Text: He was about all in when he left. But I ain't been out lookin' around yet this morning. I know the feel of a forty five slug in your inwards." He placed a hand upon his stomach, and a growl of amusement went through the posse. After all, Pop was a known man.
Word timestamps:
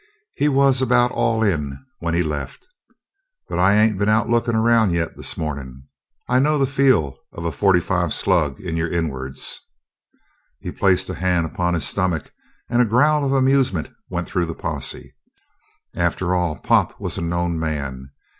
He 0.35 0.49
was 0.49 0.81
about 0.81 1.11
all 1.11 1.43
in 1.43 1.77
when 1.99 2.15
he 2.15 2.23
left. 2.23 2.65
But 3.47 3.59
I 3.59 3.75
ain't 3.75 3.99
been 3.99 4.09
out 4.09 4.27
lookin' 4.27 4.55
around 4.55 4.93
yet 4.93 5.15
this 5.15 5.37
morning. 5.37 5.83
I 6.27 6.39
know 6.39 6.57
the 6.57 6.65
feel 6.65 7.19
of 7.33 7.45
a 7.45 7.51
forty 7.51 7.79
five 7.79 8.11
slug 8.11 8.59
in 8.59 8.75
your 8.75 8.89
inwards." 8.91 9.61
He 10.59 10.71
placed 10.71 11.07
a 11.09 11.13
hand 11.13 11.45
upon 11.45 11.75
his 11.75 11.85
stomach, 11.87 12.31
and 12.67 12.81
a 12.81 12.85
growl 12.85 13.23
of 13.23 13.31
amusement 13.31 13.91
went 14.09 14.27
through 14.27 14.47
the 14.47 14.55
posse. 14.55 15.13
After 15.93 16.33
all, 16.33 16.59
Pop 16.61 16.99
was 16.99 17.19
a 17.19 17.21
known 17.21 17.59
man. 17.59 18.09